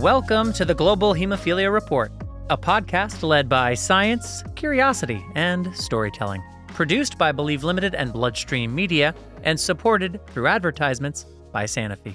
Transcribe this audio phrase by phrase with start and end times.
[0.00, 2.10] Welcome to the Global Hemophilia Report,
[2.48, 6.42] a podcast led by science, curiosity, and storytelling.
[6.68, 12.14] Produced by Believe Limited and Bloodstream Media, and supported through advertisements by Sanofi.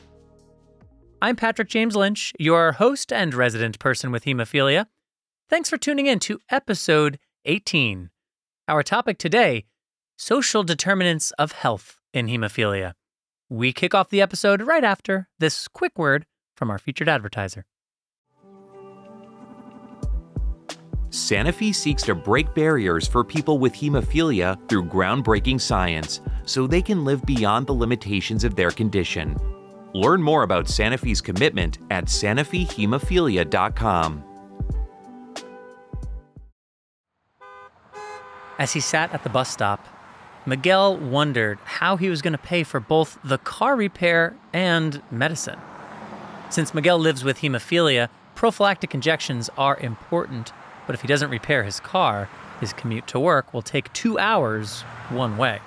[1.21, 4.87] I'm Patrick James Lynch, your host and resident person with hemophilia.
[5.47, 8.09] Thanks for tuning in to episode 18.
[8.67, 9.65] Our topic today
[10.17, 12.93] social determinants of health in hemophilia.
[13.47, 16.25] We kick off the episode right after this quick word
[16.55, 17.63] from our featured advertiser.
[21.15, 27.05] Sanofi seeks to break barriers for people with hemophilia through groundbreaking science so they can
[27.05, 29.37] live beyond the limitations of their condition.
[29.93, 34.23] Learn more about Sanofi's commitment at sanofihemophilia.com.
[38.59, 39.87] As he sat at the bus stop,
[40.45, 45.59] Miguel wondered how he was going to pay for both the car repair and medicine.
[46.49, 50.51] Since Miguel lives with hemophilia, prophylactic injections are important,
[50.85, 54.81] but if he doesn't repair his car, his commute to work will take two hours
[55.09, 55.59] one way.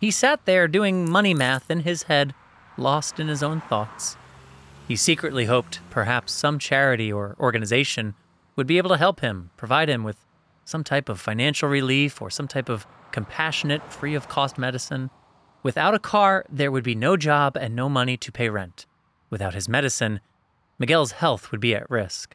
[0.00, 2.34] He sat there doing money math in his head,
[2.76, 4.16] lost in his own thoughts.
[4.86, 8.14] He secretly hoped perhaps some charity or organization
[8.56, 10.18] would be able to help him, provide him with
[10.64, 15.10] some type of financial relief or some type of compassionate, free of cost medicine.
[15.62, 18.86] Without a car, there would be no job and no money to pay rent.
[19.30, 20.20] Without his medicine,
[20.78, 22.34] Miguel's health would be at risk.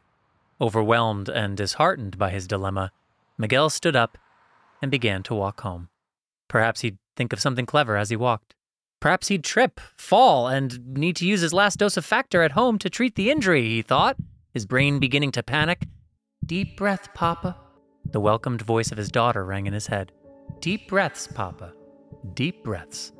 [0.60, 2.92] Overwhelmed and disheartened by his dilemma,
[3.38, 4.18] Miguel stood up
[4.82, 5.88] and began to walk home.
[6.48, 8.54] Perhaps he'd think of something clever as he walked.
[9.00, 12.78] Perhaps he'd trip, fall, and need to use his last dose of factor at home
[12.78, 14.16] to treat the injury, he thought,
[14.52, 15.86] his brain beginning to panic.
[16.44, 17.56] Deep breath, Papa.
[18.10, 20.12] The welcomed voice of his daughter rang in his head.
[20.60, 21.72] Deep breaths, Papa.
[22.34, 23.12] Deep breaths.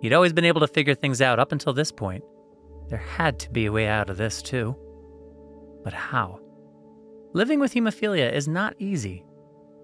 [0.00, 2.22] He'd always been able to figure things out up until this point.
[2.88, 4.76] There had to be a way out of this, too.
[5.82, 6.41] But how?
[7.32, 9.24] Living with hemophilia is not easy,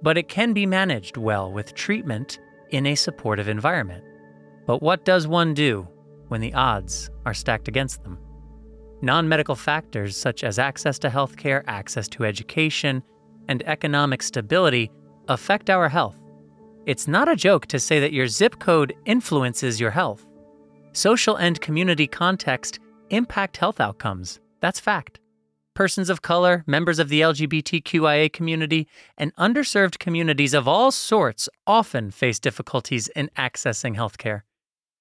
[0.02, 2.38] but it can be managed well with treatment
[2.70, 4.04] in a supportive environment.
[4.66, 5.88] But what does one do
[6.28, 8.18] when the odds are stacked against them?
[9.00, 13.02] Non medical factors such as access to healthcare, access to education,
[13.48, 14.90] and economic stability
[15.28, 16.18] affect our health
[16.88, 20.26] it's not a joke to say that your zip code influences your health.
[20.92, 22.78] Social and community context
[23.10, 24.40] impact health outcomes.
[24.60, 25.20] That's fact.
[25.78, 32.10] Persons of color, members of the LGBTQIA community, and underserved communities of all sorts often
[32.10, 34.42] face difficulties in accessing healthcare.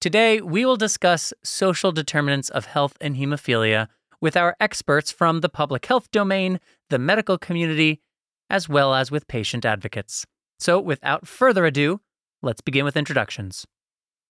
[0.00, 3.88] Today, we will discuss social determinants of health and hemophilia
[4.20, 8.00] with our experts from the public health domain, the medical community,
[8.48, 10.26] as well as with patient advocates.
[10.60, 12.00] So, without further ado,
[12.40, 13.66] let's begin with introductions.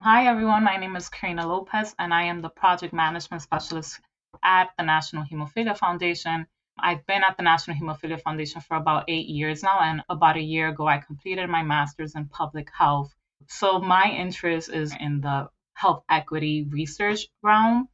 [0.01, 0.63] Hi, everyone.
[0.63, 3.99] My name is Karina Lopez, and I am the project management specialist
[4.43, 6.47] at the National Hemophilia Foundation.
[6.79, 10.43] I've been at the National Hemophilia Foundation for about eight years now, and about a
[10.43, 13.15] year ago, I completed my master's in public health.
[13.49, 17.89] So, my interest is in the health equity research realm.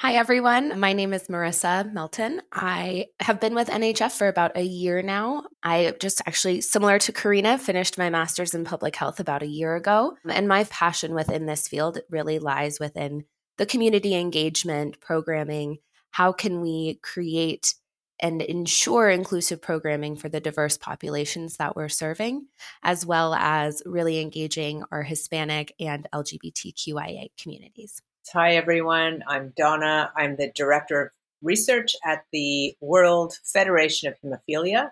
[0.00, 0.80] Hi, everyone.
[0.80, 2.40] My name is Marissa Melton.
[2.50, 5.44] I have been with NHF for about a year now.
[5.62, 9.76] I just actually, similar to Karina, finished my master's in public health about a year
[9.76, 10.16] ago.
[10.26, 13.24] And my passion within this field really lies within
[13.60, 15.76] the community engagement programming.
[16.12, 17.74] How can we create
[18.18, 22.46] and ensure inclusive programming for the diverse populations that we're serving,
[22.82, 28.00] as well as really engaging our Hispanic and LGBTQIA communities?
[28.32, 29.24] Hi, everyone.
[29.26, 30.10] I'm Donna.
[30.16, 31.10] I'm the Director of
[31.42, 34.90] Research at the World Federation of Hemophilia.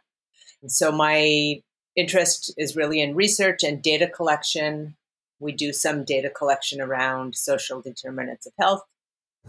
[0.61, 1.63] And so my
[1.97, 4.95] interest is really in research and data collection.
[5.41, 8.83] We do some data collection around social determinants of health.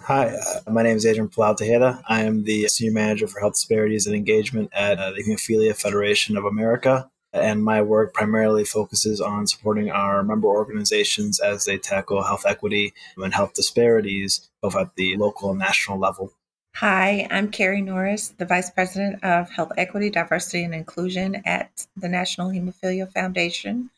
[0.02, 2.02] Hi, uh, my name is Adrian Palau Tejeda.
[2.08, 6.38] I am the Senior Manager for Health Disparities and Engagement at uh, the Hemophilia Federation
[6.38, 12.24] of America and my work primarily focuses on supporting our member organizations as they tackle
[12.24, 16.34] health equity and health disparities, both at the local and national level.
[16.76, 22.08] Hi, I'm Keri Norris, the Vice President of Health Equity, Diversity, and Inclusion at the
[22.08, 23.90] National Hemophilia Foundation.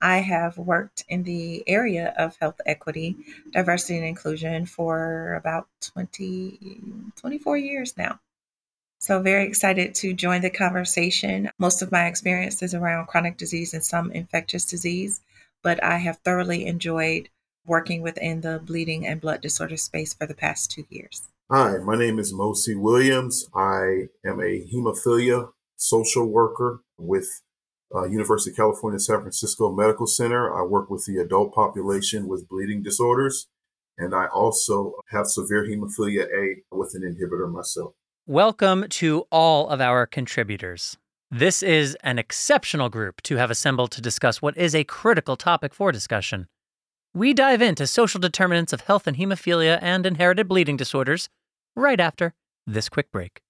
[0.00, 3.16] I have worked in the area of health equity,
[3.52, 6.78] diversity, and inclusion for about 20,
[7.16, 8.20] 24 years now.
[8.98, 11.50] So, very excited to join the conversation.
[11.58, 15.20] Most of my experience is around chronic disease and some infectious disease,
[15.62, 17.28] but I have thoroughly enjoyed
[17.66, 21.28] working within the bleeding and blood disorder space for the past two years.
[21.50, 23.46] Hi, my name is Mosi Williams.
[23.54, 27.42] I am a hemophilia social worker with
[27.94, 30.54] uh, University of California, San Francisco Medical Center.
[30.54, 33.48] I work with the adult population with bleeding disorders,
[33.98, 37.94] and I also have severe hemophilia A with an inhibitor myself.
[38.26, 40.96] welcome to all of our contributors.
[41.30, 45.74] This is an exceptional group to have assembled to discuss what is a critical topic
[45.74, 46.46] for discussion.
[47.12, 51.28] We dive into social determinants of health and hemophilia and inherited bleeding disorders
[51.76, 52.34] right after
[52.66, 53.40] this quick break.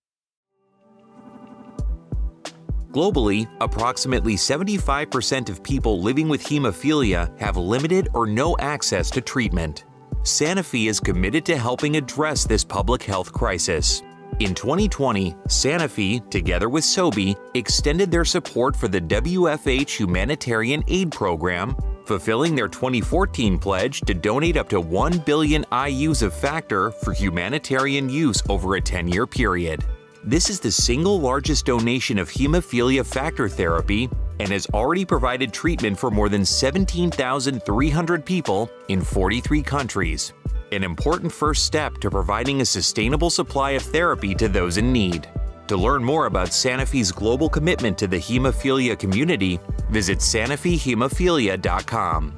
[2.94, 9.84] Globally, approximately 75% of people living with hemophilia have limited or no access to treatment.
[10.22, 14.04] Sanofi is committed to helping address this public health crisis.
[14.38, 21.74] In 2020, Sanofi, together with Sobi, extended their support for the WFH Humanitarian Aid Program,
[22.06, 28.08] fulfilling their 2014 pledge to donate up to 1 billion IUs of factor for humanitarian
[28.08, 29.84] use over a 10 year period.
[30.26, 34.08] This is the single largest donation of hemophilia factor therapy
[34.40, 40.32] and has already provided treatment for more than 17,300 people in 43 countries.
[40.72, 45.28] An important first step to providing a sustainable supply of therapy to those in need.
[45.66, 49.60] To learn more about Sanofi's global commitment to the hemophilia community,
[49.90, 52.32] visit sanofihemophilia.com.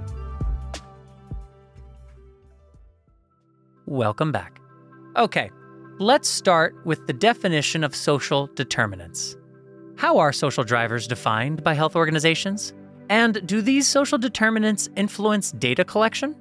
[3.86, 4.60] Welcome back.
[5.14, 5.52] Okay,
[5.98, 9.36] let's start with the definition of social determinants.
[9.96, 12.74] How are social drivers defined by health organizations?
[13.08, 16.36] And do these social determinants influence data collection?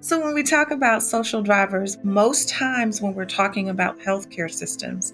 [0.00, 5.12] So, when we talk about social drivers, most times when we're talking about healthcare systems,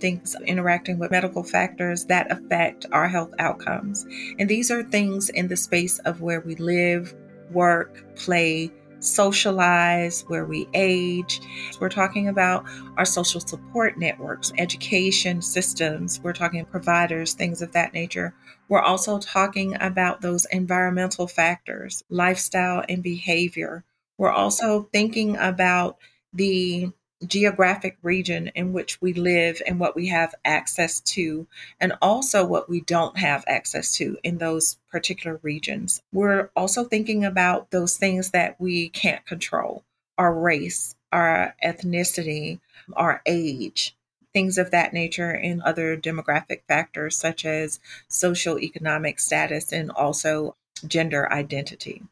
[0.00, 4.06] things interacting with medical factors that affect our health outcomes.
[4.38, 7.14] And these are things in the space of where we live,
[7.50, 8.70] work, play,
[9.00, 11.40] socialize, where we age.
[11.80, 12.64] We're talking about
[12.96, 16.20] our social support networks, education systems.
[16.22, 18.34] We're talking providers, things of that nature.
[18.68, 23.84] We're also talking about those environmental factors, lifestyle and behavior.
[24.18, 25.98] We're also thinking about
[26.32, 26.92] the
[27.26, 31.46] geographic region in which we live and what we have access to,
[31.80, 36.02] and also what we don't have access to in those particular regions.
[36.12, 39.84] We're also thinking about those things that we can't control
[40.18, 42.60] our race, our ethnicity,
[42.94, 43.96] our age.
[44.32, 50.54] Things of that nature, and other demographic factors such as social economic status and also
[50.86, 52.02] gender identity.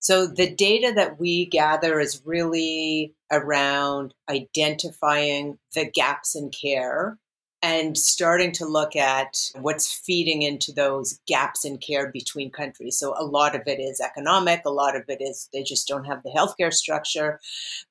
[0.00, 7.18] So the data that we gather is really around identifying the gaps in care
[7.62, 12.98] and starting to look at what's feeding into those gaps in care between countries.
[12.98, 16.06] So a lot of it is economic, a lot of it is they just don't
[16.06, 17.38] have the healthcare structure,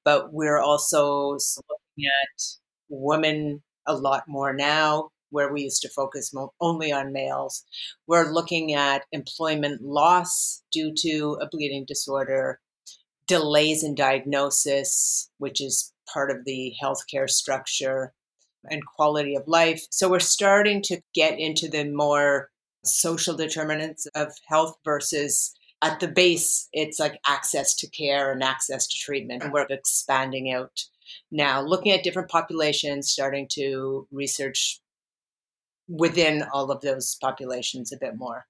[0.04, 2.44] but we're also looking at
[2.90, 7.64] women a lot more now where we used to focus only on males.
[8.08, 12.60] We're looking at employment loss due to a bleeding disorder,
[13.28, 18.14] delays in diagnosis, which is part of the healthcare structure,
[18.70, 19.86] and quality of life.
[19.90, 22.50] So we're starting to get into the more
[22.84, 28.86] social determinants of health versus at the base, it's like access to care and access
[28.88, 29.44] to treatment.
[29.44, 30.84] And we're expanding out
[31.32, 34.82] now, looking at different populations, starting to research
[35.90, 38.46] within all of those populations a bit more.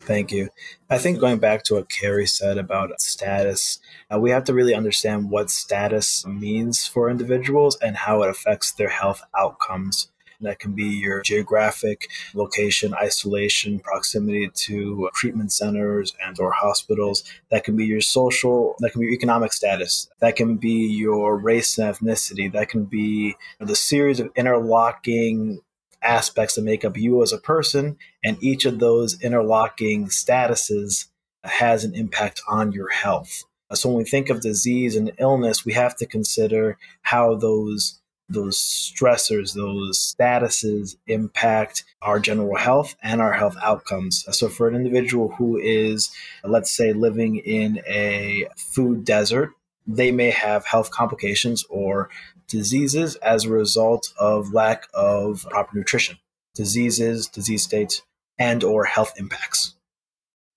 [0.00, 0.50] Thank you.
[0.90, 3.78] I think going back to what Keri said about status,
[4.12, 8.72] uh, we have to really understand what status means for individuals and how it affects
[8.72, 10.10] their health outcomes.
[10.42, 17.24] That can be your geographic location, isolation, proximity to treatment centers and or hospitals.
[17.50, 20.08] That can be your social, that can be your economic status.
[20.20, 22.52] That can be your race and ethnicity.
[22.52, 25.60] That can be the series of interlocking
[26.06, 31.06] aspects that make up you as a person, and each of those interlocking statuses
[31.44, 33.44] has an impact on your health.
[33.74, 38.58] So when we think of disease and illness, we have to consider how those those
[38.58, 44.24] stressors, those statuses impact our general health and our health outcomes.
[44.36, 46.10] So for an individual who is,
[46.42, 49.52] let's say, living in a food desert,
[49.86, 52.10] they may have health complications or
[52.48, 56.18] diseases as a result of lack of proper nutrition,
[56.54, 58.02] diseases, disease states,
[58.38, 59.74] and or health impacts.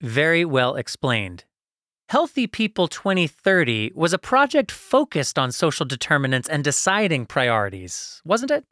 [0.00, 1.44] Very well explained.
[2.08, 8.64] Healthy People 2030 was a project focused on social determinants and deciding priorities, wasn't it?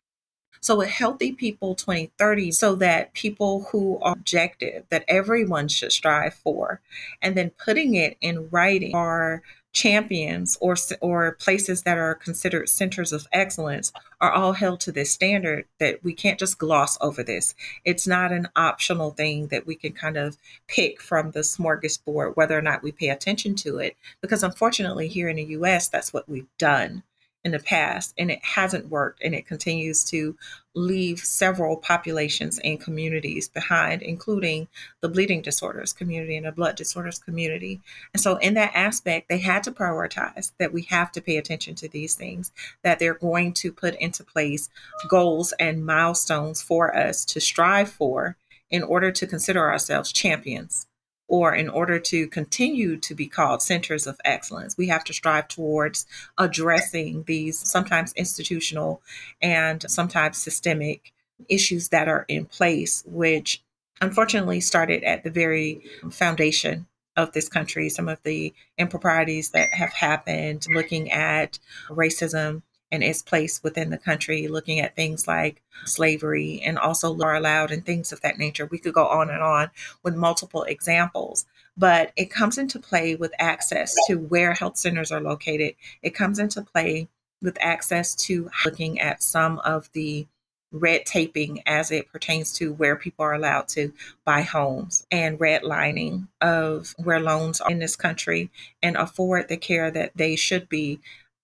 [0.60, 6.34] So, with Healthy People 2030, so that people who are objective, that everyone should strive
[6.34, 6.80] for,
[7.22, 9.42] and then putting it in writing are
[9.78, 15.12] champions or or places that are considered centers of excellence are all held to this
[15.12, 17.54] standard that we can't just gloss over this.
[17.84, 22.58] It's not an optional thing that we can kind of pick from the smorgasbord whether
[22.58, 26.28] or not we pay attention to it because unfortunately here in the US that's what
[26.28, 27.04] we've done.
[27.44, 30.36] In the past and it hasn't worked and it continues to
[30.74, 34.66] leave several populations and communities behind including
[35.00, 37.80] the bleeding disorders community and the blood disorders community.
[38.12, 41.76] And so in that aspect they had to prioritize that we have to pay attention
[41.76, 42.52] to these things
[42.82, 44.68] that they're going to put into place
[45.08, 48.36] goals and milestones for us to strive for
[48.70, 50.87] in order to consider ourselves champions
[51.28, 55.46] or in order to continue to be called centers of excellence, we have to strive
[55.46, 56.06] towards
[56.38, 59.02] addressing these sometimes institutional
[59.40, 61.12] and sometimes systemic
[61.48, 63.62] issues that are in place, which
[64.00, 67.88] unfortunately started at the very foundation of this country.
[67.88, 71.58] Some of the improprieties that have happened, looking at
[71.88, 77.34] racism and its place within the country, looking at things like slavery and also are
[77.34, 78.66] allowed and things of that nature.
[78.66, 79.70] We could go on and on
[80.02, 85.20] with multiple examples, but it comes into play with access to where health centers are
[85.20, 85.74] located.
[86.02, 87.08] It comes into play
[87.42, 90.26] with access to looking at some of the
[90.70, 93.92] red taping as it pertains to where people are allowed to
[94.24, 98.50] buy homes and redlining of where loans are in this country
[98.82, 101.00] and afford the care that they should be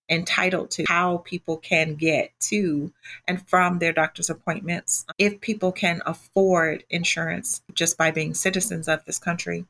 [0.09, 2.91] entitled to how people can get to
[3.27, 5.05] and from their doctor's appointments.
[5.17, 9.65] If people can afford insurance just by being citizens of this country,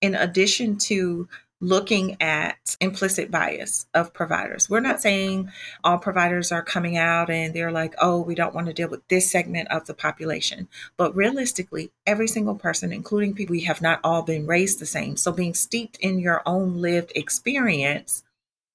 [0.00, 1.28] in addition to
[1.62, 4.68] looking at implicit bias of providers.
[4.68, 5.50] We're not saying
[5.84, 9.06] all providers are coming out and they're like, oh, we don't want to deal with
[9.06, 10.66] this segment of the population.
[10.96, 15.16] But realistically, every single person, including people, we have not all been raised the same.
[15.16, 18.24] So being steeped in your own lived experience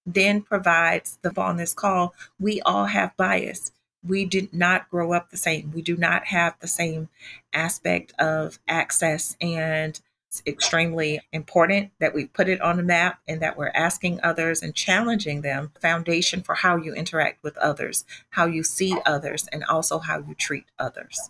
[0.07, 3.71] then provides the on this call, we all have bias.
[4.03, 5.71] We did not grow up the same.
[5.75, 7.09] We do not have the same
[7.53, 9.99] aspect of access and
[10.29, 14.61] it's extremely important that we put it on the map and that we're asking others
[14.61, 15.71] and challenging them.
[15.81, 20.35] Foundation for how you interact with others how you see others and also how you
[20.35, 21.29] treat others.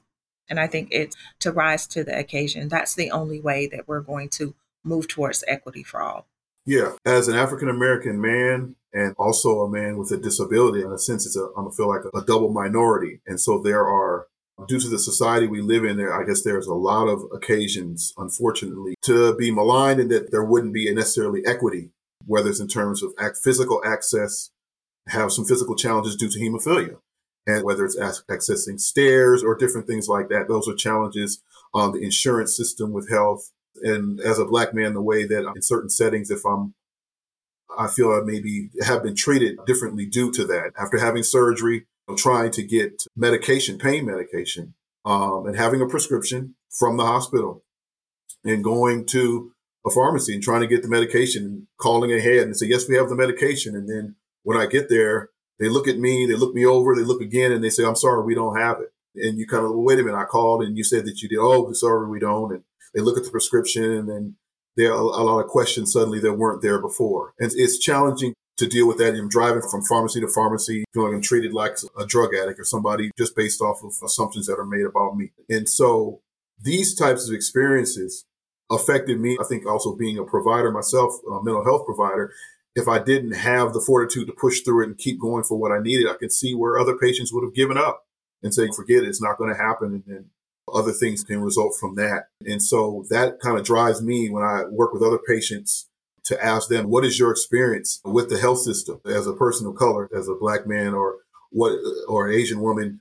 [0.49, 2.69] And i think it's to rise to the occasion.
[2.69, 4.53] That's the only way that we're going to
[4.83, 6.27] move towards equity for all
[6.67, 10.99] yeah, as an African American man and also a man with a disability, in a
[10.99, 14.27] sense, it's a I feel like a, a double minority, and so there are
[14.67, 18.11] due to the society we live in there i guess there's a lot of occasions
[18.17, 21.91] unfortunately to be maligned and that there wouldn't be necessarily equity
[22.25, 24.49] whether it's in terms of physical access
[25.09, 26.97] have some physical challenges due to hemophilia.
[27.45, 31.41] And whether it's accessing stairs or different things like that those are challenges
[31.73, 33.51] on the insurance system with health
[33.83, 36.73] and as a black man, the way that in certain settings, if I'm,
[37.77, 40.71] I feel I maybe have been treated differently due to that.
[40.79, 44.73] After having surgery, I'm trying to get medication, pain medication,
[45.05, 47.63] um, and having a prescription from the hospital
[48.43, 49.51] and going to
[49.85, 52.95] a pharmacy and trying to get the medication and calling ahead and say, yes, we
[52.95, 53.75] have the medication.
[53.75, 55.29] And then when I get there,
[55.59, 57.95] they look at me, they look me over, they look again and they say, I'm
[57.95, 58.91] sorry, we don't have it.
[59.15, 61.29] And you kind of, well, wait a minute, I called and you said that you
[61.29, 61.39] did.
[61.39, 62.53] Oh, sorry, we don't.
[62.53, 62.63] And
[62.93, 64.35] they look at the prescription and
[64.75, 67.33] there are a lot of questions suddenly that weren't there before.
[67.39, 69.15] And it's challenging to deal with that.
[69.15, 73.11] I'm driving from pharmacy to pharmacy, feeling I'm treated like a drug addict or somebody
[73.17, 75.31] just based off of assumptions that are made about me.
[75.49, 76.21] And so
[76.61, 78.25] these types of experiences
[78.69, 79.37] affected me.
[79.39, 82.31] I think also being a provider myself, a mental health provider,
[82.75, 85.71] if I didn't have the fortitude to push through it and keep going for what
[85.71, 88.05] I needed, I could see where other patients would have given up
[88.43, 89.93] and say, forget it, it's not going to happen.
[89.93, 90.25] And then
[90.73, 92.27] other things can result from that.
[92.45, 95.87] And so that kind of drives me when I work with other patients
[96.25, 99.75] to ask them, what is your experience with the health system as a person of
[99.75, 101.17] color, as a black man or
[101.51, 102.99] what, or an Asian woman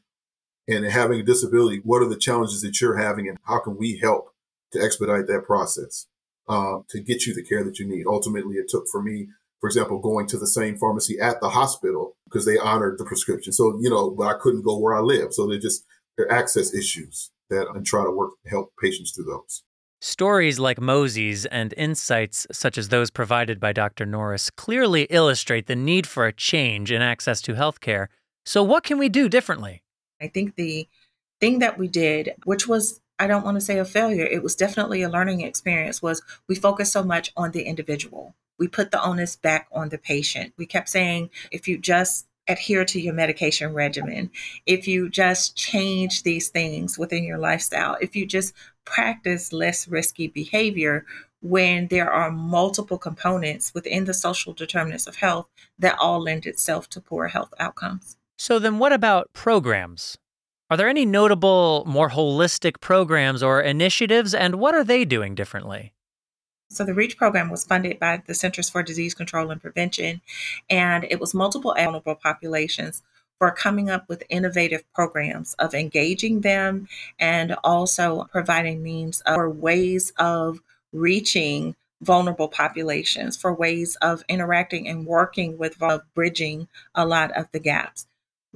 [0.69, 1.81] and having a disability?
[1.83, 4.33] What are the challenges that you're having and how can we help
[4.73, 6.07] to expedite that process
[6.49, 8.07] um, to get you the care that you need?
[8.07, 9.29] Ultimately, it took for me,
[9.61, 13.53] for example, going to the same pharmacy at the hospital because they honored the prescription.
[13.53, 15.35] So, you know, but I couldn't go where I live.
[15.35, 15.85] So they just,
[16.17, 19.63] their access issues that and try to work help patients through those.
[20.01, 24.05] Stories like Mosi's and insights such as those provided by Dr.
[24.05, 28.09] Norris clearly illustrate the need for a change in access to healthcare.
[28.45, 29.83] So, what can we do differently?
[30.21, 30.89] I think the
[31.41, 34.55] thing that we did, which was I don't want to say a failure, it was
[34.55, 38.35] definitely a learning experience, was we focused so much on the individual.
[38.59, 40.53] We put the onus back on the patient.
[40.59, 44.31] We kept saying, if you just adhere to your medication regimen,
[44.67, 50.29] if you just change these things within your lifestyle, if you just practice less risky
[50.29, 51.05] behavior
[51.43, 55.47] when there are multiple components within the social determinants of health
[55.79, 58.17] that all lend itself to poor health outcomes.
[58.39, 60.17] So, then what about programs?
[60.71, 65.93] Are there any notable, more holistic programs or initiatives, and what are they doing differently?
[66.69, 70.21] So the REACH program was funded by the Centers for Disease Control and Prevention,
[70.69, 73.03] and it was multiple vulnerable populations
[73.39, 80.13] for coming up with innovative programs of engaging them and also providing means or ways
[80.19, 80.61] of
[80.93, 85.79] reaching vulnerable populations, for ways of interacting and working with
[86.15, 88.07] bridging a lot of the gaps.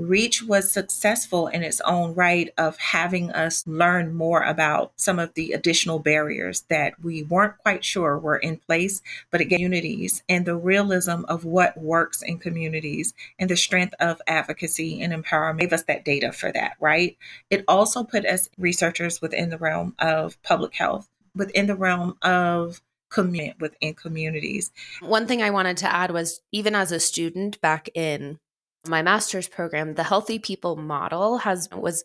[0.01, 5.35] Reach was successful in its own right of having us learn more about some of
[5.35, 10.47] the additional barriers that we weren't quite sure were in place, but again, communities and
[10.47, 15.73] the realism of what works in communities and the strength of advocacy and empowerment gave
[15.75, 17.19] us that data for that, right?
[17.51, 22.81] It also put us researchers within the realm of public health, within the realm of
[23.11, 24.71] community within communities.
[25.01, 28.39] One thing I wanted to add was even as a student back in
[28.87, 32.05] my master's program, the Healthy People model has was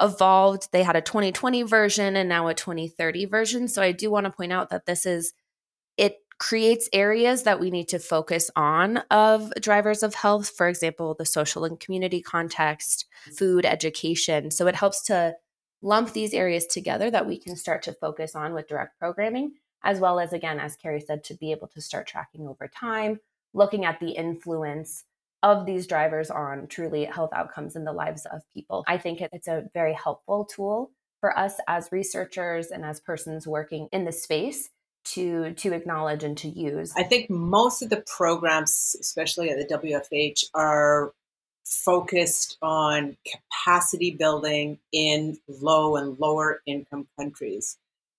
[0.00, 0.68] evolved.
[0.72, 3.68] They had a 2020 version and now a 2030 version.
[3.68, 5.32] So I do want to point out that this is
[5.96, 11.14] it creates areas that we need to focus on of drivers of health, for example,
[11.14, 14.50] the social and community context, food, education.
[14.50, 15.34] So it helps to
[15.82, 19.52] lump these areas together that we can start to focus on with direct programming,
[19.84, 23.20] as well as, again, as Keri said, to be able to start tracking over time,
[23.52, 25.04] looking at the influence
[25.42, 28.84] of these drivers on truly health outcomes in the lives of people.
[28.86, 33.88] I think it's a very helpful tool for us as researchers and as persons working
[33.92, 34.70] in the space
[35.04, 36.92] to to acknowledge and to use.
[36.96, 41.12] I think most of the programs, especially at the WFH, are
[41.64, 47.78] focused on capacity building in low and lower income countries.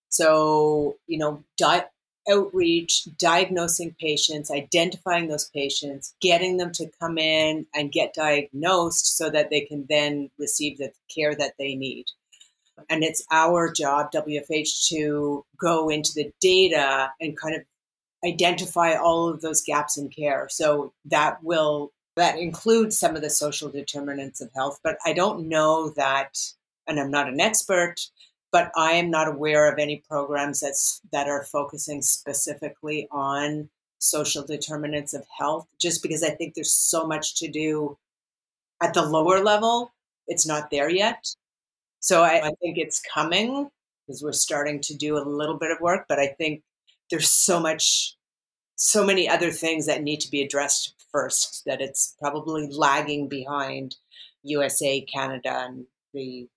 [0.09, 1.85] So, you know, di-
[2.29, 9.29] outreach, diagnosing patients, identifying those patients, getting them to come in and get diagnosed so
[9.29, 12.05] that they can then receive the care that they need.
[12.89, 17.61] And it's our job, WFH, to go into the data and kind of
[18.25, 20.47] identify all of those gaps in care.
[20.49, 25.49] So that will that includes some of the social determinants of health, but I don't
[25.49, 26.37] know that
[26.87, 27.95] and I'm not an expert,
[28.53, 34.45] but I am not aware of any programs that's that are focusing specifically on social
[34.45, 37.97] determinants of health just because I think there's so much to do
[38.81, 39.91] at the lower level.
[40.27, 41.25] It's not there yet.
[41.99, 43.69] So I, I think it's coming
[44.05, 46.61] because we're starting to do a little bit of work, but I think
[47.09, 48.15] there's so much,
[48.75, 53.95] so many other things that need to be addressed first that it's probably lagging behind
[54.43, 56.47] USA, Canada, and the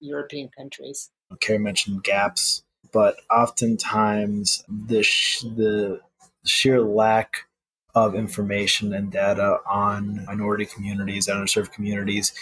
[0.00, 1.10] European countries.
[1.40, 2.62] Keri mentioned gaps,
[2.92, 6.00] but oftentimes the sh- the
[6.44, 7.46] sheer lack
[7.94, 12.32] of information and data on minority communities underserved communities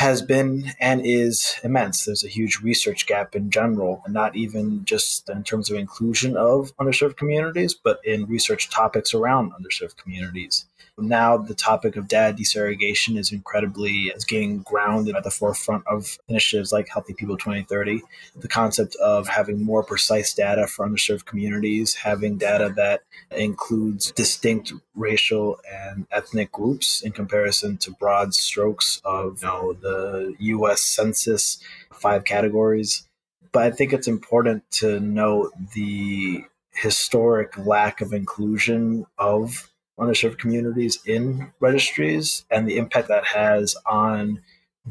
[0.00, 2.06] has been and is immense.
[2.06, 6.38] There's a huge research gap in general, and not even just in terms of inclusion
[6.38, 10.64] of underserved communities, but in research topics around underserved communities.
[11.00, 16.18] Now, the topic of data disaggregation is incredibly is gaining ground at the forefront of
[16.28, 18.02] initiatives like Healthy People 2030.
[18.36, 24.72] The concept of having more precise data for underserved communities, having data that includes distinct
[24.94, 29.89] racial and ethnic groups in comparison to broad strokes of you know, the
[30.38, 30.80] U.S.
[30.82, 31.58] Census
[31.92, 33.06] five categories.
[33.52, 40.98] But I think it's important to note the historic lack of inclusion of underserved communities
[41.04, 44.42] in registries and the impact that has on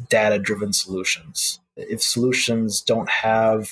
[0.09, 1.59] data driven solutions.
[1.75, 3.69] If solutions don't have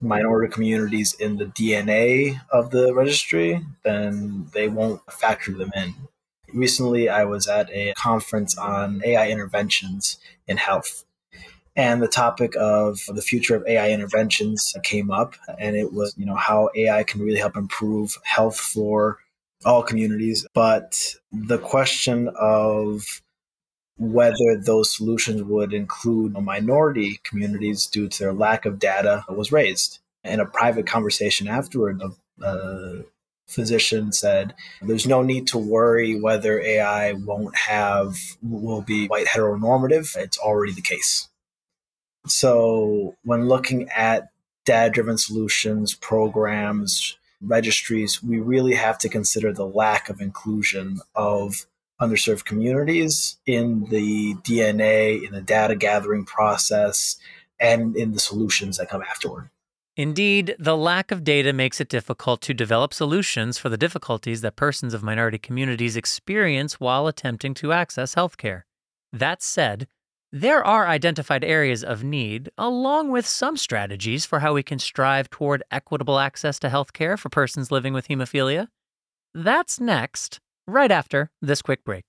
[0.00, 5.94] minority communities in the DNA of the registry, then they won't factor them in.
[6.52, 11.04] Recently, I was at a conference on AI interventions in health.
[11.76, 16.26] And the topic of the future of AI interventions came up, and it was, you
[16.26, 19.18] know, how AI can really help improve health for
[19.64, 23.22] all communities, but the question of
[23.98, 29.98] whether those solutions would include minority communities due to their lack of data was raised.
[30.24, 32.02] In a private conversation afterward,
[32.42, 33.04] a
[33.50, 40.16] physician said, There's no need to worry whether AI won't have, will be white heteronormative.
[40.16, 41.28] It's already the case.
[42.26, 44.28] So, when looking at
[44.64, 51.66] data driven solutions, programs, registries, we really have to consider the lack of inclusion of
[52.00, 57.16] underserved communities in the DNA, in the data gathering process,
[57.58, 59.50] and in the solutions that come afterward.
[59.96, 64.56] Indeed, the lack of data makes it difficult to develop solutions for the difficulties that
[64.56, 68.62] persons of minority communities experience while attempting to access healthcare.
[69.12, 69.88] That said,
[70.30, 75.28] There are identified areas of need, along with some strategies for how we can strive
[75.28, 78.68] toward equitable access to healthcare for persons living with hemophilia.
[79.34, 82.04] That's next, right after this quick break.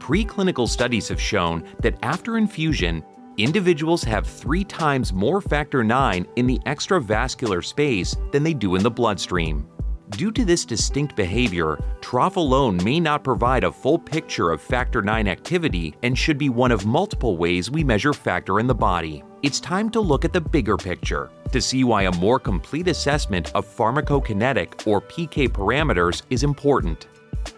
[0.00, 3.04] Preclinical studies have shown that after infusion,
[3.38, 8.82] individuals have three times more factor IX in the extravascular space than they do in
[8.82, 9.66] the bloodstream.
[10.10, 15.00] Due to this distinct behavior, trough alone may not provide a full picture of factor
[15.00, 19.22] IX activity and should be one of multiple ways we measure factor in the body.
[19.42, 23.52] It's time to look at the bigger picture to see why a more complete assessment
[23.54, 27.06] of pharmacokinetic or PK parameters is important.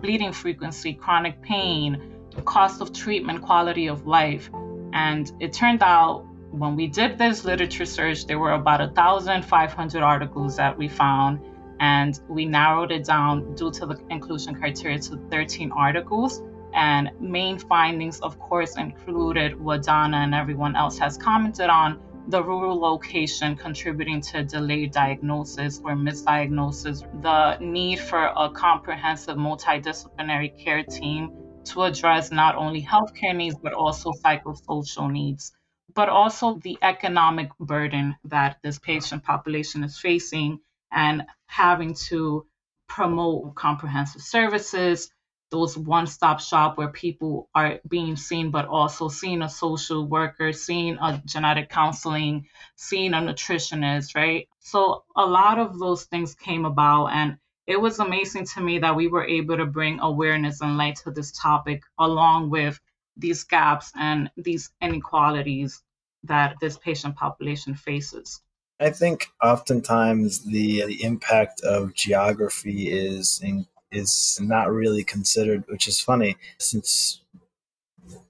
[0.00, 4.50] bleeding frequency, chronic pain, cost of treatment, quality of life.
[4.92, 10.56] And it turned out when we did this literature search, there were about 1,500 articles
[10.56, 11.40] that we found,
[11.80, 16.42] and we narrowed it down due to the inclusion criteria to 13 articles.
[16.74, 22.42] And main findings, of course, included what Donna and everyone else has commented on the
[22.42, 30.84] rural location contributing to delayed diagnosis or misdiagnosis, the need for a comprehensive multidisciplinary care
[30.84, 31.30] team
[31.64, 35.52] to address not only healthcare needs, but also psychosocial needs,
[35.94, 42.46] but also the economic burden that this patient population is facing and having to
[42.88, 45.10] promote comprehensive services,
[45.50, 50.52] those one stop shop where people are being seen, but also seeing a social worker,
[50.52, 52.46] seeing a genetic counseling,
[52.76, 54.48] seeing a nutritionist, right?
[54.60, 57.08] So a lot of those things came about.
[57.08, 57.36] And
[57.72, 61.10] it was amazing to me that we were able to bring awareness and light to
[61.10, 62.78] this topic along with
[63.16, 65.82] these gaps and these inequalities
[66.22, 68.42] that this patient population faces.
[68.78, 75.88] I think oftentimes the, the impact of geography is in, is not really considered, which
[75.88, 77.22] is funny since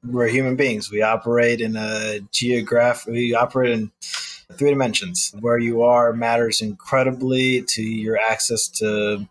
[0.05, 0.89] we're human beings.
[0.91, 3.13] We operate in a geographic.
[3.13, 3.91] We operate in
[4.59, 5.35] three dimensions.
[5.41, 9.29] Where you are matters incredibly to your access to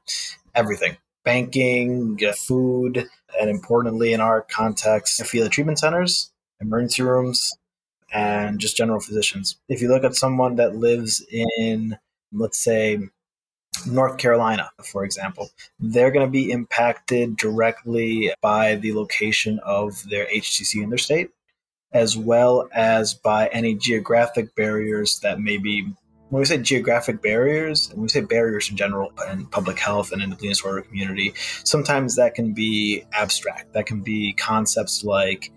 [0.55, 3.07] everything banking, uh, food,
[3.39, 7.53] and importantly, in our context, feel treatment centers, emergency rooms,
[8.12, 9.57] and just general physicians.
[9.69, 11.97] If you look at someone that lives in,
[12.34, 12.99] let's say,
[13.88, 20.25] North Carolina, for example, they're going to be impacted directly by the location of their
[20.25, 21.29] HTC in their state
[21.93, 25.91] as well as by any geographic barriers that may be
[26.32, 30.21] when we say geographic barriers, when we say barriers in general in public health and
[30.21, 31.34] in the bleeding disorder community,
[31.65, 33.73] sometimes that can be abstract.
[33.73, 35.51] That can be concepts like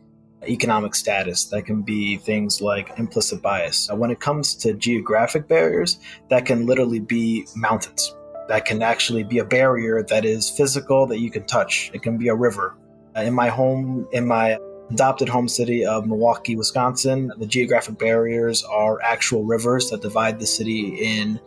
[0.49, 1.45] economic status.
[1.45, 3.89] That can be things like implicit bias.
[3.93, 8.13] When it comes to geographic barriers, that can literally be mountains.
[8.49, 11.93] That can actually be a barrier that is physical that you can touch.
[11.95, 12.77] It can be a river.
[13.17, 14.59] Uh, in my home, in my
[14.91, 17.33] adopted home city of Milwaukee, Wisconsin.
[17.39, 21.41] The geographic barriers are actual rivers that divide the city in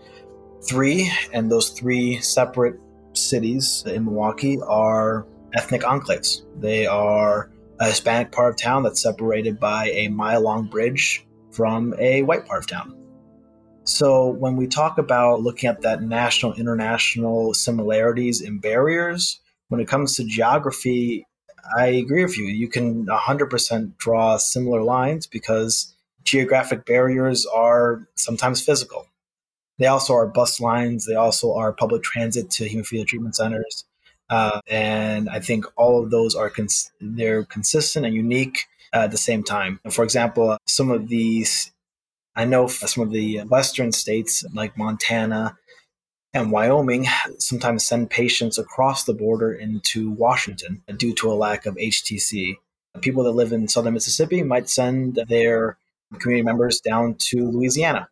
[0.64, 2.80] three, and those three separate
[3.14, 6.42] cities in Milwaukee are ethnic enclaves.
[6.60, 11.94] They are a Hispanic part of town that's separated by a mile long bridge from
[12.00, 12.94] a white part of town.
[13.84, 19.88] So, when we talk about looking at that national, international similarities and barriers, when it
[19.88, 21.26] comes to geography,
[21.76, 22.46] I agree with you.
[22.46, 29.08] You can 100% draw similar lines because geographic barriers are sometimes physical.
[29.80, 31.06] They also are bus lines.
[31.06, 33.86] They also are public transit to hemophilia treatment centers.
[34.30, 39.18] Uh, and I think all of those are cons- they're consistent and unique at the
[39.18, 39.80] same time.
[39.90, 41.72] For example, some of these,
[42.36, 45.58] I know some of the western states like Montana
[46.38, 47.08] and Wyoming
[47.40, 52.58] sometimes send patients across the border into Washington due to a lack of HTC.
[53.02, 55.78] People that live in southern Mississippi might send their
[56.20, 58.08] community members down to Louisiana.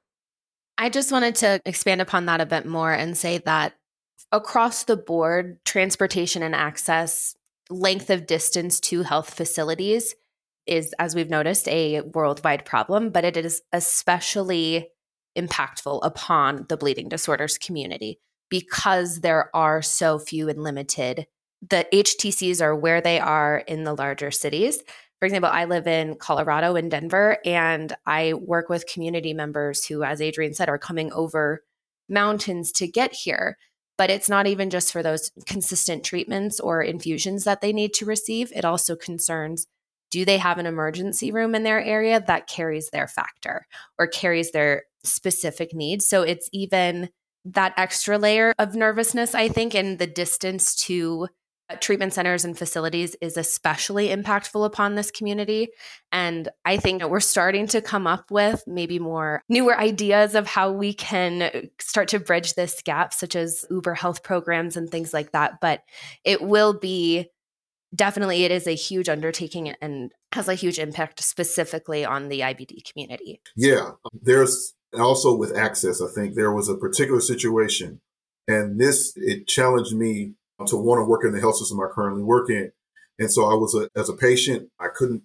[0.78, 3.74] I just wanted to expand upon that a bit more and say that
[4.32, 7.36] across the board, transportation and access,
[7.70, 10.16] length of distance to health facilities
[10.68, 14.90] is, as we've noticed, a worldwide problem, but it is especially
[15.36, 18.20] impactful upon the bleeding disorders community
[18.50, 21.28] because there are so few and limited.
[21.68, 24.82] The HTCs are where they are in the larger cities.
[25.20, 30.04] For example, I live in Colorado in Denver, and I work with community members who,
[30.04, 31.64] as Adrian said, are coming over
[32.10, 33.58] mountains to get here.
[33.98, 38.06] But it's not even just for those consistent treatments or infusions that they need to
[38.06, 38.52] receive.
[38.54, 39.68] It also concerns
[40.12, 43.66] do they have an emergency room in their area that carries their factor
[43.98, 46.08] or carries their specific needs?
[46.08, 47.10] So it's even
[47.46, 51.28] that extra layer of nervousness, I think, and the distance to
[51.68, 55.70] uh, treatment centers and facilities is especially impactful upon this community.
[56.12, 60.46] And I think that we're starting to come up with maybe more newer ideas of
[60.46, 65.14] how we can start to bridge this gap, such as Uber health programs and things
[65.14, 65.60] like that.
[65.60, 65.82] But
[66.24, 67.30] it will be
[67.96, 72.92] definitely it is a huge undertaking and has a huge impact specifically on the IBD
[72.92, 73.42] community.
[73.56, 73.92] Yeah,
[74.22, 78.02] there's also with access, I think there was a particular situation
[78.48, 80.34] and this it challenged me
[80.68, 82.72] to want to work in the health system I currently work in.
[83.20, 85.24] And so I was a, as a patient, I couldn't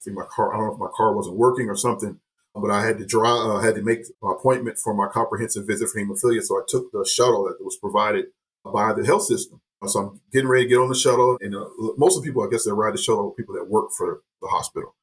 [0.00, 0.54] see my car.
[0.54, 2.20] I don't know if my car wasn't working or something,
[2.54, 5.88] but I had to drive, uh, had to make an appointment for my comprehensive visit
[5.88, 6.42] for hemophilia.
[6.42, 8.26] So I took the shuttle that was provided
[8.64, 9.60] by the health system.
[9.86, 11.66] So I'm getting ready to get on the shuttle, and uh,
[11.98, 14.22] most of the people, I guess, that ride the shuttle are people that work for
[14.40, 14.94] the hospital.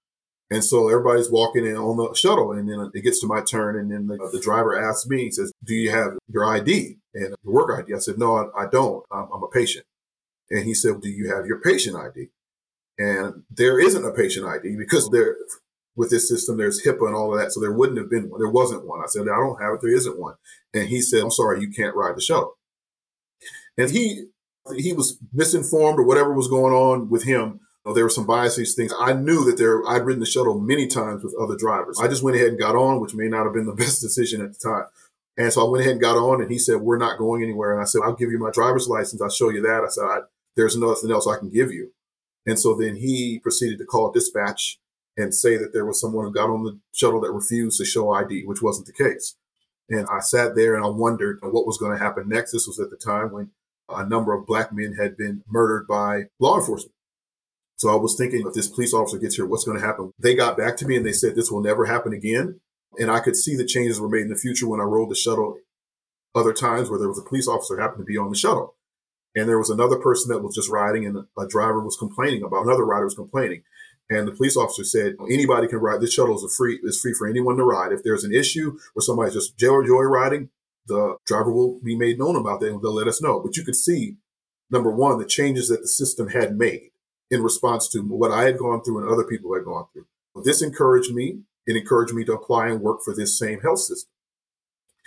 [0.52, 3.80] And so everybody's walking in on the shuttle, and then it gets to my turn,
[3.80, 7.34] and then the, the driver asks me, he says, "Do you have your ID and
[7.44, 9.06] your work ID?" I said, "No, I, I don't.
[9.10, 9.86] I'm, I'm, a patient."
[10.50, 12.28] And he said, "Do you have your patient ID?"
[13.00, 15.38] And there isn't a patient ID because there,
[15.96, 18.42] with this system, there's HIPAA and all of that, so there wouldn't have been one.
[18.42, 19.00] There wasn't one.
[19.00, 19.82] I said, "I don't have it.
[19.82, 20.36] There isn't one."
[20.74, 22.58] And he said, "I'm sorry, you can't ride the shuttle."
[23.78, 24.26] And he
[24.76, 27.62] he was misinformed or whatever was going on with him.
[27.84, 28.94] There were some biases things.
[29.00, 32.00] I knew that there, I'd ridden the shuttle many times with other drivers.
[32.00, 34.42] I just went ahead and got on, which may not have been the best decision
[34.42, 34.86] at the time.
[35.38, 37.72] And so I went ahead and got on and he said, we're not going anywhere.
[37.72, 39.22] And I said, I'll give you my driver's license.
[39.22, 39.84] I'll show you that.
[39.84, 40.20] I said, I,
[40.56, 41.92] there's nothing else I can give you.
[42.46, 44.80] And so then he proceeded to call dispatch
[45.18, 48.12] and say that there was someone who got on the shuttle that refused to show
[48.12, 49.36] ID, which wasn't the case.
[49.90, 52.52] And I sat there and I wondered what was going to happen next.
[52.52, 53.52] This was at the time when
[53.90, 56.94] a number of black men had been murdered by law enforcement.
[57.82, 60.14] So I was thinking, if this police officer gets here, what's going to happen?
[60.20, 62.60] They got back to me and they said this will never happen again.
[63.00, 65.16] And I could see the changes were made in the future when I rode the
[65.16, 65.58] shuttle
[66.36, 68.76] other times where there was a police officer happened to be on the shuttle.
[69.36, 72.66] And there was another person that was just riding and a driver was complaining about
[72.66, 73.64] another rider was complaining.
[74.12, 76.02] And the police officer said, anybody can ride.
[76.02, 77.92] This shuttle is free, is free for anyone to ride.
[77.92, 80.50] If there's an issue where somebody's just joy, joy riding,
[80.86, 83.40] the driver will be made known about that and they'll let us know.
[83.40, 84.18] But you could see,
[84.70, 86.91] number one, the changes that the system had made
[87.32, 90.06] in response to what I had gone through and other people had gone through.
[90.44, 91.40] This encouraged me.
[91.66, 94.12] It encouraged me to apply and work for this same health system.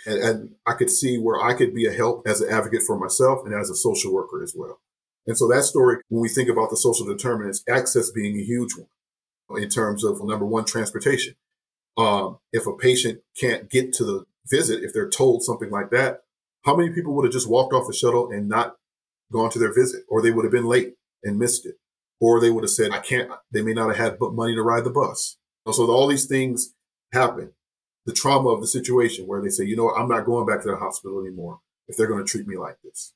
[0.05, 2.97] And, and I could see where I could be a help as an advocate for
[2.97, 4.79] myself and as a social worker as well.
[5.27, 8.71] And so that story, when we think about the social determinants, access being a huge
[8.77, 11.35] one in terms of number one, transportation.
[11.97, 16.23] Um, if a patient can't get to the visit, if they're told something like that,
[16.65, 18.75] how many people would have just walked off the shuttle and not
[19.31, 21.75] gone to their visit, or they would have been late and missed it,
[22.19, 24.83] or they would have said, "I can't." They may not have had money to ride
[24.83, 25.37] the bus.
[25.71, 26.73] So all these things
[27.11, 27.53] happen.
[28.05, 29.99] The trauma of the situation where they say, "You know what?
[29.99, 32.77] I'm not going back to the hospital anymore if they're going to treat me like
[32.83, 33.13] this."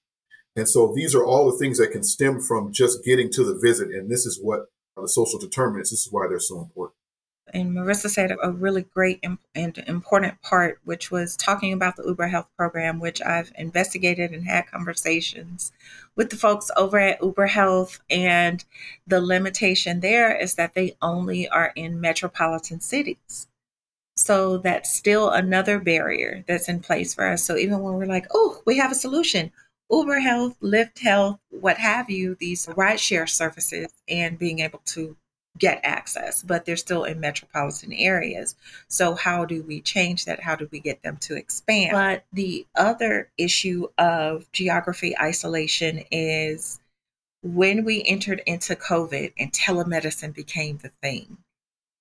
[0.56, 3.58] And so these are all the things that can stem from just getting to the
[3.58, 4.62] visit, and this is what
[4.98, 5.92] uh, the social determinants.
[5.92, 6.99] This is why they're so important
[7.54, 9.24] and Marissa said a really great
[9.56, 14.46] and important part, which was talking about the Uber Health program, which I've investigated and
[14.46, 15.72] had conversations
[16.16, 18.00] with the folks over at Uber Health.
[18.10, 18.64] And
[19.08, 23.48] the limitation there is that they only are in metropolitan cities.
[24.16, 27.44] So that's still another barrier that's in place for us.
[27.44, 29.52] So even when we're like, oh, we have a solution,
[29.90, 35.16] Uber Health, Lyft Health, what have you, these rideshare services, and being able to
[35.58, 38.56] get access, but they're still in metropolitan areas.
[38.88, 40.42] So, how do we change that?
[40.42, 41.92] How do we get them to expand?
[41.92, 46.80] But the other issue of geography isolation is
[47.42, 51.38] when we entered into COVID and telemedicine became the thing.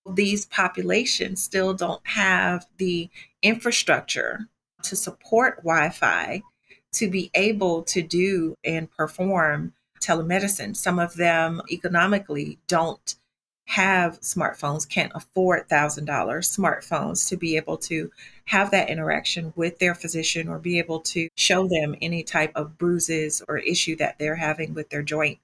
[0.06, 3.08] These populations still don't have the
[3.42, 4.48] infrastructure
[4.82, 6.42] to support Wi Fi
[6.92, 10.74] to be able to do and perform telemedicine.
[10.76, 13.14] Some of them economically don't
[13.68, 18.10] have smartphones, can't afford $1,000 smartphones to be able to
[18.46, 22.78] have that interaction with their physician or be able to show them any type of
[22.78, 25.38] bruises or issue that they're having with their joint.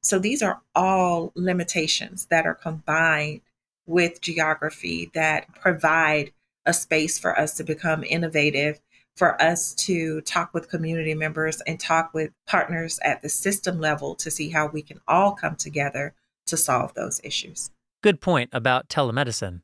[0.00, 3.40] So these are all limitations that are combined
[3.86, 6.32] with geography that provide
[6.64, 8.80] a space for us to become innovative,
[9.16, 14.14] for us to talk with community members and talk with partners at the system level
[14.14, 16.14] to see how we can all come together
[16.46, 17.70] to solve those issues.
[18.02, 19.62] Good point about telemedicine.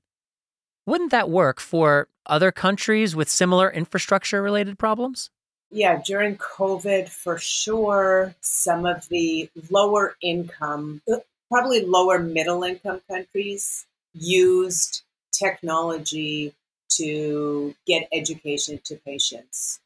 [0.87, 5.31] Wouldn't that work for other countries with similar infrastructure related problems?
[5.71, 13.01] Yeah, during COVID, for sure, some of the lower income, uh, probably lower middle income
[13.09, 16.55] countries used technology
[16.91, 19.81] to get education to patients,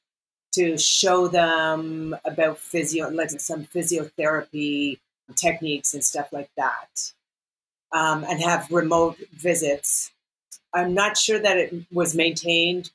[0.52, 4.98] to show them about physio, like some physiotherapy
[5.34, 7.12] techniques and stuff like that,
[7.92, 10.12] um, and have remote visits.
[10.72, 12.90] I'm not sure that it was maintained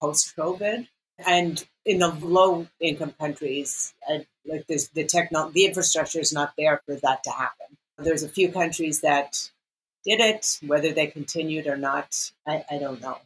[0.00, 0.88] post COVID.
[1.24, 6.54] And in the low income countries, I, like there's the techno, the infrastructure is not
[6.58, 7.76] there for that to happen.
[7.98, 9.50] There's a few countries that
[10.04, 13.18] did it, whether they continued or not, I, I don't know.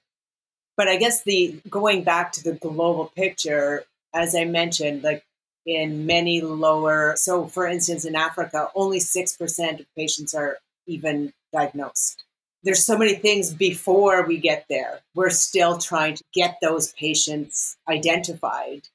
[0.76, 5.24] But I guess the going back to the global picture, as I mentioned, like
[5.68, 7.14] in many lower.
[7.16, 12.24] So, for instance, in Africa, only 6% of patients are even diagnosed.
[12.62, 15.00] There's so many things before we get there.
[15.14, 18.88] We're still trying to get those patients identified.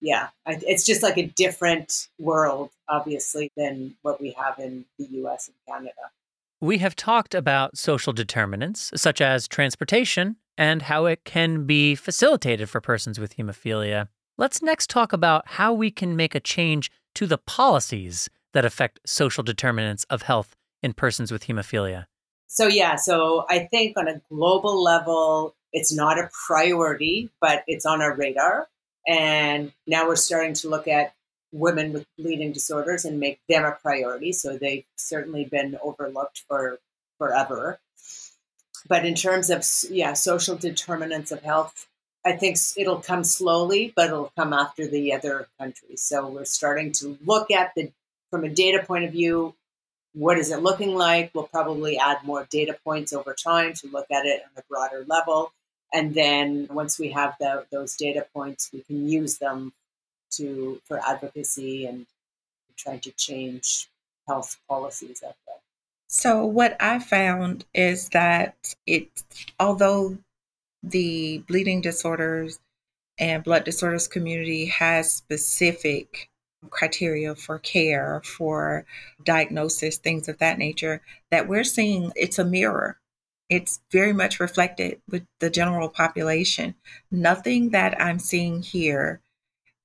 [0.00, 5.48] Yeah, it's just like a different world, obviously, than what we have in the US
[5.48, 6.12] and Canada.
[6.60, 12.68] We have talked about social determinants, such as transportation and how it can be facilitated
[12.68, 14.08] for persons with hemophilia.
[14.40, 19.00] Let's next talk about how we can make a change to the policies that affect
[19.04, 22.06] social determinants of health in persons with hemophilia.
[22.46, 27.84] So, yeah, so I think on a global level, it's not a priority, but it's
[27.84, 28.68] on our radar.
[29.08, 31.14] And now we're starting to look at
[31.50, 34.30] women with bleeding disorders and make them a priority.
[34.30, 36.78] So they've certainly been overlooked for
[37.18, 37.80] forever.
[38.88, 41.88] But in terms of yeah, social determinants of health,
[42.24, 46.02] I think it'll come slowly, but it'll come after the other countries.
[46.02, 47.90] So we're starting to look at the
[48.30, 49.54] from a data point of view.
[50.14, 51.30] What is it looking like?
[51.32, 55.04] We'll probably add more data points over time to look at it on a broader
[55.06, 55.52] level.
[55.92, 59.72] And then once we have the, those data points, we can use them
[60.32, 62.06] to for advocacy and
[62.76, 63.88] trying to change
[64.26, 65.56] health policies out there.
[66.08, 69.08] So what I found is that it
[69.58, 70.18] although
[70.82, 72.60] the bleeding disorders
[73.18, 76.30] and blood disorders community has specific
[76.70, 78.84] criteria for care, for
[79.24, 82.98] diagnosis, things of that nature, that we're seeing it's a mirror.
[83.48, 86.74] It's very much reflected with the general population.
[87.10, 89.20] Nothing that I'm seeing here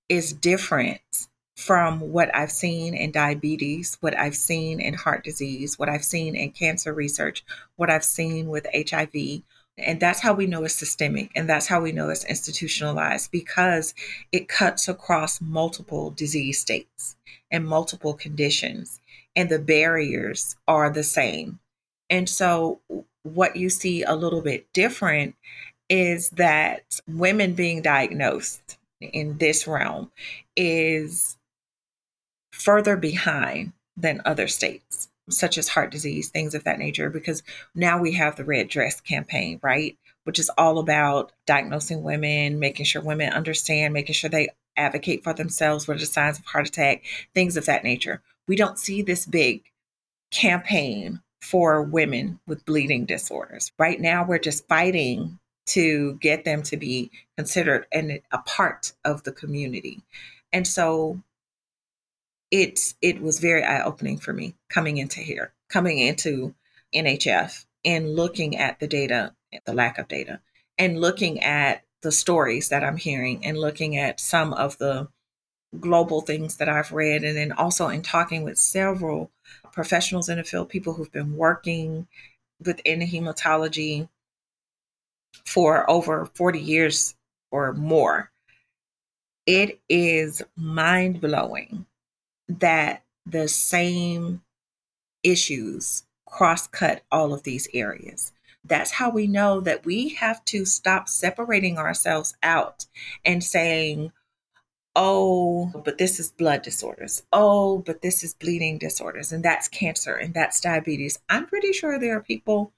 [0.10, 5.88] is different from what I've seen in diabetes, what I've seen in heart disease, what
[5.88, 9.43] I've seen in cancer research, what I've seen with HIV,
[9.77, 13.93] and that's how we know it's systemic and that's how we know it's institutionalized because
[14.31, 17.15] it cuts across multiple disease states
[17.53, 18.99] and multiple conditions,
[19.36, 21.59] and the barriers are the same.
[22.09, 22.81] And so,
[23.21, 25.36] what you see a little bit different
[25.88, 30.12] is that women being diagnosed in this realm
[30.57, 31.38] is
[32.51, 37.43] further behind than other states such as heart disease, things of that nature, because
[37.75, 39.97] now we have the Red Dress campaign, right?
[40.25, 45.33] Which is all about diagnosing women, making sure women understand, making sure they advocate for
[45.33, 48.21] themselves, what are the signs of heart attack, things of that nature.
[48.47, 49.63] We don't see this big
[50.31, 53.71] campaign for women with bleeding disorders.
[53.77, 59.23] Right now, we're just fighting to get them to be considered and a part of
[59.23, 60.01] the community.
[60.51, 61.21] And so
[62.54, 66.54] it's it was very eye opening for me coming into here, coming into
[66.94, 69.34] NHF and looking at the data,
[69.66, 70.39] the lack of data,
[70.78, 75.08] and looking at the stories that I'm hearing and looking at some of the
[75.80, 79.32] global things that I've read, and then also in talking with several
[79.72, 82.08] professionals in the field, people who've been working
[82.64, 84.08] within hematology
[85.43, 87.16] for over 40 years
[87.49, 88.32] or more.
[89.47, 91.88] It is mind blowing
[92.48, 94.41] that the same
[95.24, 98.32] issues cross cut all of these areas.
[98.66, 102.86] That's how we know that we have to stop separating ourselves out
[103.26, 104.12] and saying,
[104.96, 107.24] oh, but this is blood disorders.
[107.34, 111.20] Oh, but this is bleeding disorders, and that's cancer, and that's diabetes.
[111.30, 112.72] I'm pretty sure there are people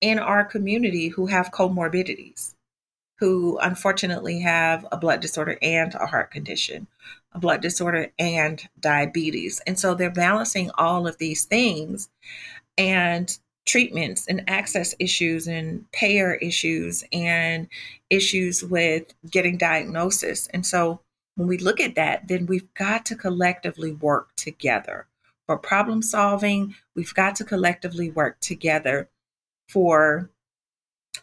[0.00, 2.54] in our community who have comorbidities,
[3.18, 6.86] who unfortunately have a blood disorder and a heart condition,
[7.40, 9.60] blood disorder and diabetes.
[9.66, 12.08] And so they're balancing all of these things
[12.78, 17.68] and treatments and access issues and payer issues and
[18.10, 20.46] issues with getting diagnosis.
[20.48, 21.00] And so
[21.34, 25.06] when we look at that, then we've got to collectively work together
[25.46, 26.74] for problem solving.
[26.94, 29.08] We've got to collectively work together
[29.68, 30.30] for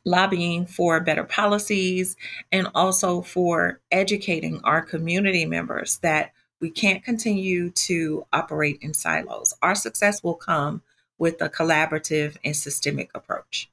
[0.06, 2.16] lobbying for better policies
[2.52, 9.54] and also for educating our community members that we can't continue to operate in silos.
[9.62, 10.82] Our success will come
[11.18, 13.70] with a collaborative and systemic approach.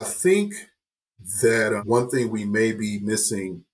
[0.00, 0.54] I think
[1.42, 3.64] that uh, one thing we may be missing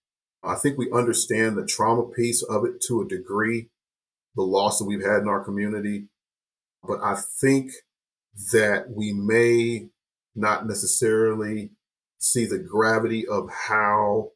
[0.44, 3.68] I think we understand the trauma piece of it to a degree,
[4.34, 6.06] the loss that we've had in our community.
[6.82, 7.70] But I think
[8.52, 9.88] that we may
[10.34, 11.70] not necessarily
[12.22, 14.30] see the gravity of how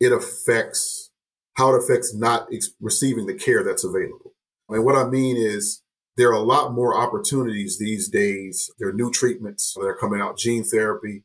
[0.00, 1.10] it affects
[1.54, 4.32] how it affects not ex- receiving the care that's available.
[4.70, 5.82] I mean, what I mean is
[6.16, 8.70] there are a lot more opportunities these days.
[8.78, 11.24] There are new treatments that are coming out, gene therapy,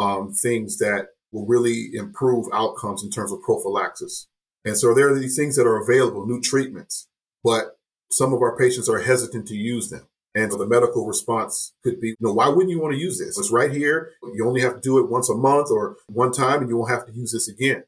[0.00, 4.26] um, things that will really improve outcomes in terms of prophylaxis.
[4.64, 7.06] And so there are these things that are available, new treatments,
[7.44, 7.78] but
[8.10, 10.08] some of our patients are hesitant to use them.
[10.38, 13.36] And the medical response could be, you know, why wouldn't you want to use this?
[13.36, 14.12] It's right here.
[14.34, 16.92] You only have to do it once a month or one time and you won't
[16.92, 17.82] have to use this again.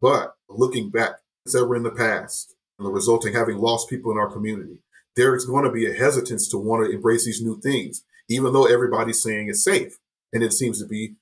[0.00, 4.16] But looking back, it's ever in the past, and the resulting having lost people in
[4.16, 4.78] our community,
[5.14, 8.66] there's going to be a hesitance to want to embrace these new things, even though
[8.66, 9.98] everybody's saying it's safe.
[10.32, 11.16] And it seems to be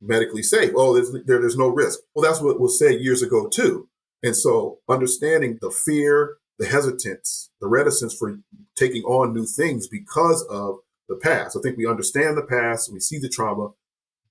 [0.00, 0.72] medically safe.
[0.74, 2.00] Oh, there's, there, there's no risk.
[2.14, 3.88] Well, that's what was said years ago too.
[4.24, 8.38] And so understanding the fear, the hesitance, the reticence for
[8.76, 10.78] taking on new things because of
[11.08, 11.56] the past.
[11.56, 13.70] I think we understand the past, we see the trauma,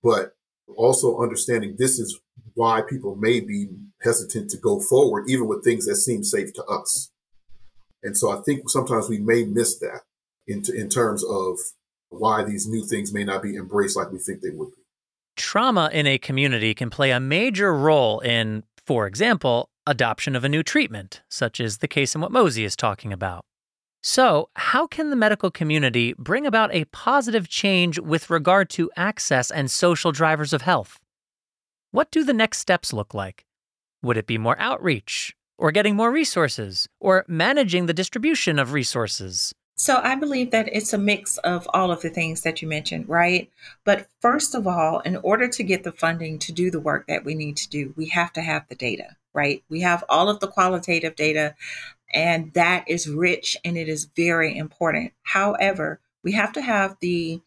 [0.04, 0.36] but
[0.76, 2.20] also understanding this is
[2.54, 3.70] why people may be
[4.02, 7.12] hesitant to go forward, even with things that seem safe to us.
[8.04, 10.02] And so I think sometimes we may miss that
[10.48, 11.58] in, in terms of
[12.10, 14.82] why these new things may not be embraced like we think they would be.
[15.36, 20.50] Trauma in a community can play a major role in, for example, adoption of a
[20.50, 23.44] new treatment, such as the case in what Mosi is talking about.
[24.04, 29.50] So, how can the medical community bring about a positive change with regard to access
[29.50, 31.00] and social drivers of health?
[31.92, 33.46] What do the next steps look like?
[34.04, 39.54] Would it be more outreach, or getting more resources, or managing the distribution of resources?
[39.80, 43.08] So I believe that it's a mix of all of the things that you mentioned,
[43.08, 43.50] right?
[43.84, 47.24] But first of all, in order to get the funding to do the work that
[47.24, 49.64] we need to do, we have to have the data, right?
[49.70, 51.56] We have all of the qualitative data,
[52.12, 55.14] and that is rich and it is very important.
[55.22, 57.42] However, we have to have the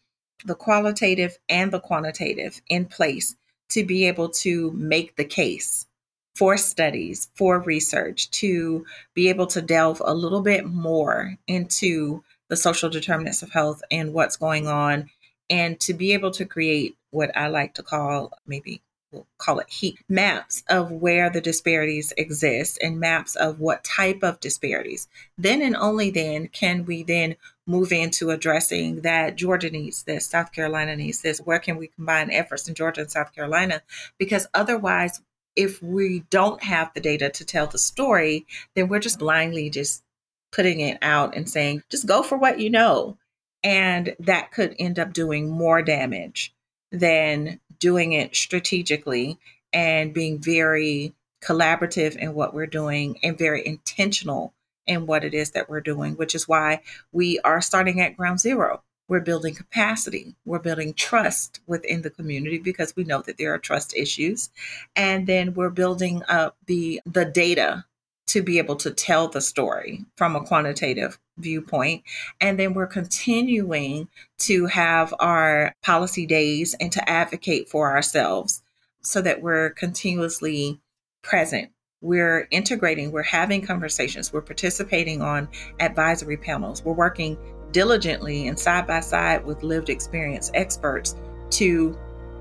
[0.45, 3.35] the qualitative and the quantitative in place
[3.69, 5.85] to be able to make the case
[6.33, 12.55] for studies, for research, to be able to delve a little bit more into the
[12.55, 15.09] social determinants of health and what's going on,
[15.49, 18.81] and to be able to create what I like to call maybe
[19.11, 24.23] we'll call it heat maps of where the disparities exist and maps of what type
[24.23, 25.07] of disparities.
[25.37, 27.35] Then and only then can we then
[27.67, 31.39] move into addressing that Georgia needs this, South Carolina needs this.
[31.39, 33.81] Where can we combine efforts in Georgia and South Carolina?
[34.17, 35.21] Because otherwise,
[35.55, 38.45] if we don't have the data to tell the story,
[38.75, 40.03] then we're just blindly just
[40.51, 43.17] putting it out and saying, just go for what you know.
[43.63, 46.53] And that could end up doing more damage
[46.91, 49.37] than doing it strategically
[49.73, 51.13] and being very
[51.43, 54.53] collaborative in what we're doing and very intentional
[54.85, 56.81] in what it is that we're doing, which is why
[57.11, 58.83] we are starting at ground zero.
[59.07, 60.35] We're building capacity.
[60.45, 64.49] We're building trust within the community because we know that there are trust issues.
[64.95, 67.85] And then we're building up the the data
[68.31, 72.01] to be able to tell the story from a quantitative viewpoint.
[72.39, 74.07] And then we're continuing
[74.39, 78.63] to have our policy days and to advocate for ourselves
[79.01, 80.79] so that we're continuously
[81.23, 81.71] present.
[81.99, 85.49] We're integrating, we're having conversations, we're participating on
[85.81, 87.37] advisory panels, we're working
[87.73, 91.15] diligently and side by side with lived experience experts
[91.51, 91.97] to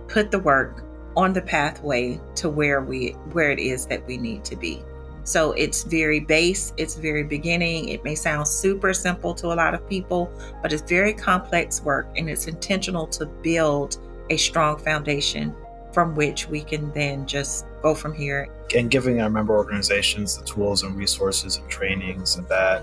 [0.06, 0.84] put the work
[1.16, 4.84] on the pathway to where we where it is that we need to be.
[5.30, 7.90] So it's very base, it's very beginning.
[7.90, 10.28] It may sound super simple to a lot of people,
[10.60, 15.54] but it's very complex work and it's intentional to build a strong foundation
[15.92, 18.48] from which we can then just go from here.
[18.74, 22.82] And giving our member organizations the tools and resources and trainings that,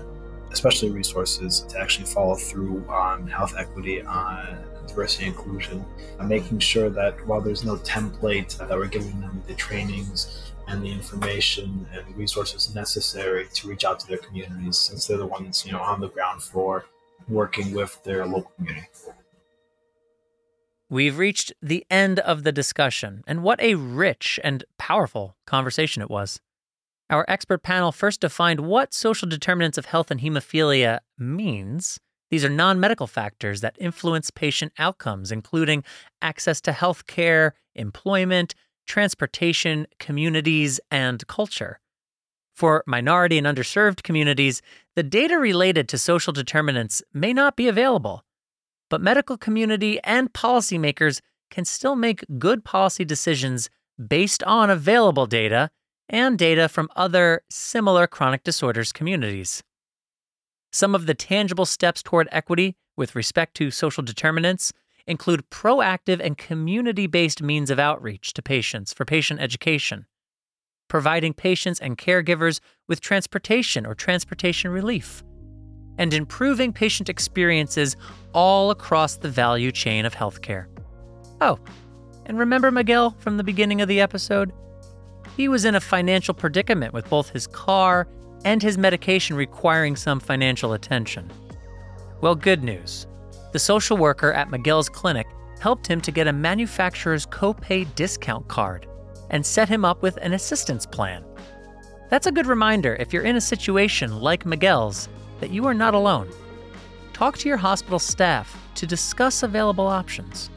[0.50, 5.84] especially resources to actually follow through on health equity, on diversity inclusion,
[6.24, 10.92] making sure that while there's no template, that we're giving them the trainings and the
[10.92, 15.72] information and resources necessary to reach out to their communities since they're the ones you
[15.72, 16.84] know on the ground floor
[17.28, 18.86] working with their local community
[20.90, 26.08] We've reached the end of the discussion, and what a rich and powerful conversation it
[26.08, 26.40] was.
[27.10, 31.98] Our expert panel first defined what social determinants of health and hemophilia means.
[32.30, 35.84] These are non medical factors that influence patient outcomes, including
[36.22, 38.54] access to health care, employment,
[38.88, 41.78] transportation, communities, and culture.
[42.56, 44.62] For minority and underserved communities,
[44.96, 48.24] the data related to social determinants may not be available
[48.90, 51.20] but medical community and policymakers
[51.50, 53.70] can still make good policy decisions
[54.06, 55.70] based on available data
[56.08, 59.62] and data from other similar chronic disorders communities.
[60.72, 64.72] Some of the tangible steps toward equity with respect to social determinants
[65.08, 70.06] include proactive and community based means of outreach to patients for patient education,
[70.86, 75.24] providing patients and caregivers with transportation or transportation relief,
[75.96, 77.96] and improving patient experiences
[78.32, 80.66] all across the value chain of healthcare.
[81.40, 81.58] Oh,
[82.26, 84.52] and remember Miguel from the beginning of the episode?
[85.36, 88.06] He was in a financial predicament with both his car
[88.44, 91.30] and his medication requiring some financial attention.
[92.20, 93.07] Well, good news.
[93.52, 95.26] The social worker at Miguel's clinic
[95.60, 98.86] helped him to get a manufacturer's copay discount card
[99.30, 101.24] and set him up with an assistance plan.
[102.10, 105.08] That's a good reminder if you're in a situation like Miguel's
[105.40, 106.28] that you are not alone.
[107.12, 110.50] Talk to your hospital staff to discuss available options.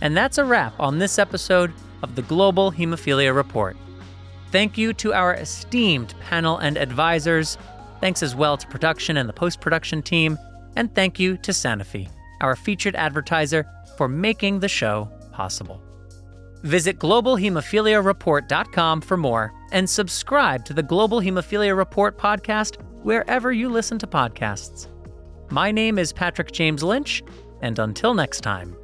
[0.00, 1.72] And that's a wrap on this episode
[2.02, 3.76] of the Global Hemophilia Report.
[4.52, 7.58] Thank you to our esteemed panel and advisors.
[8.00, 10.38] Thanks as well to production and the post production team.
[10.78, 12.08] And thank you to Sanofi,
[12.40, 13.66] our featured advertiser,
[13.96, 15.82] for making the show possible.
[16.62, 23.98] Visit globalhemophiliareport.com for more and subscribe to the Global Hemophilia Report podcast wherever you listen
[23.98, 24.86] to podcasts.
[25.50, 27.24] My name is Patrick James Lynch,
[27.60, 28.76] and until next time.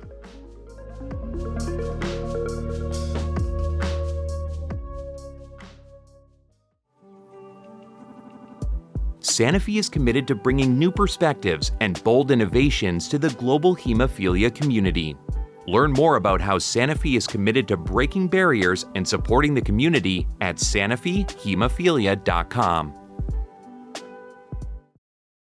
[9.24, 15.16] Sanofi is committed to bringing new perspectives and bold innovations to the global hemophilia community.
[15.66, 20.56] Learn more about how Sanofi is committed to breaking barriers and supporting the community at
[20.56, 23.03] sanofihemophilia.com.